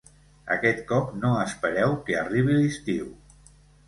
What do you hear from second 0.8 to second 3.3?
cop no espereu que arribi l'estiu.